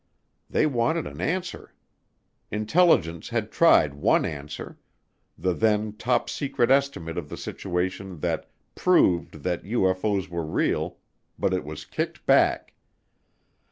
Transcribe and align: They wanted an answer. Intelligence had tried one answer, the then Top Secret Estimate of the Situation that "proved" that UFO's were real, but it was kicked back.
They 0.49 0.65
wanted 0.65 1.05
an 1.05 1.21
answer. 1.21 1.75
Intelligence 2.49 3.29
had 3.29 3.51
tried 3.51 3.93
one 3.93 4.25
answer, 4.25 4.79
the 5.37 5.53
then 5.53 5.93
Top 5.95 6.27
Secret 6.27 6.71
Estimate 6.71 7.19
of 7.19 7.29
the 7.29 7.37
Situation 7.37 8.19
that 8.21 8.49
"proved" 8.73 9.43
that 9.43 9.61
UFO's 9.61 10.27
were 10.27 10.43
real, 10.43 10.97
but 11.37 11.53
it 11.53 11.63
was 11.63 11.85
kicked 11.85 12.25
back. 12.25 12.73